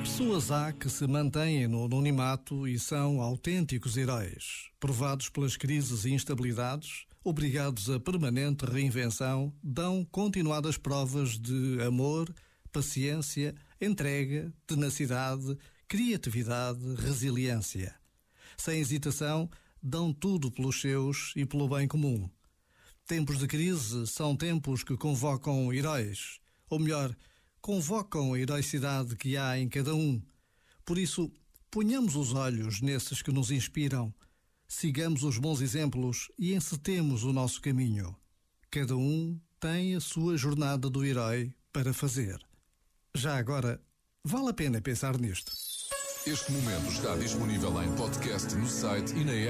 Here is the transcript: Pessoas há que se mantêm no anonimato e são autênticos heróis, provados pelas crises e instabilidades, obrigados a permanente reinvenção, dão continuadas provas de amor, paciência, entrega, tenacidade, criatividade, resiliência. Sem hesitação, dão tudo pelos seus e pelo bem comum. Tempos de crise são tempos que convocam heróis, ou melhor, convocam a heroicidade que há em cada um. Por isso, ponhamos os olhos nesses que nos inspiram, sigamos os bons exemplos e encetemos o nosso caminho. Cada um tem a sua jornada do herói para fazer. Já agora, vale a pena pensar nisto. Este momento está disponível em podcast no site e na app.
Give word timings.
Pessoas 0.00 0.50
há 0.50 0.72
que 0.72 0.90
se 0.90 1.06
mantêm 1.06 1.66
no 1.66 1.84
anonimato 1.84 2.68
e 2.68 2.78
são 2.78 3.20
autênticos 3.20 3.96
heróis, 3.96 4.68
provados 4.78 5.28
pelas 5.28 5.56
crises 5.56 6.04
e 6.04 6.10
instabilidades, 6.10 7.06
obrigados 7.24 7.88
a 7.88 7.98
permanente 7.98 8.66
reinvenção, 8.66 9.52
dão 9.62 10.04
continuadas 10.04 10.76
provas 10.76 11.38
de 11.38 11.80
amor, 11.82 12.32
paciência, 12.72 13.54
entrega, 13.80 14.52
tenacidade, 14.66 15.56
criatividade, 15.88 16.94
resiliência. 16.96 17.94
Sem 18.56 18.80
hesitação, 18.80 19.48
dão 19.82 20.12
tudo 20.12 20.50
pelos 20.50 20.80
seus 20.80 21.32
e 21.34 21.46
pelo 21.46 21.68
bem 21.68 21.88
comum. 21.88 22.28
Tempos 23.10 23.38
de 23.38 23.48
crise 23.48 24.06
são 24.06 24.36
tempos 24.36 24.84
que 24.84 24.96
convocam 24.96 25.72
heróis, 25.72 26.38
ou 26.68 26.78
melhor, 26.78 27.12
convocam 27.60 28.32
a 28.34 28.38
heroicidade 28.38 29.16
que 29.16 29.36
há 29.36 29.58
em 29.58 29.68
cada 29.68 29.92
um. 29.92 30.22
Por 30.84 30.96
isso, 30.96 31.28
ponhamos 31.72 32.14
os 32.14 32.32
olhos 32.32 32.80
nesses 32.80 33.20
que 33.20 33.32
nos 33.32 33.50
inspiram, 33.50 34.14
sigamos 34.68 35.24
os 35.24 35.38
bons 35.38 35.60
exemplos 35.60 36.30
e 36.38 36.54
encetemos 36.54 37.24
o 37.24 37.32
nosso 37.32 37.60
caminho. 37.60 38.14
Cada 38.70 38.96
um 38.96 39.36
tem 39.58 39.96
a 39.96 40.00
sua 40.00 40.36
jornada 40.36 40.88
do 40.88 41.04
herói 41.04 41.52
para 41.72 41.92
fazer. 41.92 42.38
Já 43.12 43.36
agora, 43.36 43.82
vale 44.22 44.50
a 44.50 44.54
pena 44.54 44.80
pensar 44.80 45.18
nisto. 45.18 45.50
Este 46.24 46.52
momento 46.52 46.92
está 46.92 47.16
disponível 47.16 47.82
em 47.82 47.92
podcast 47.96 48.54
no 48.54 48.68
site 48.68 49.16
e 49.16 49.24
na 49.24 49.32
app. 49.32 49.48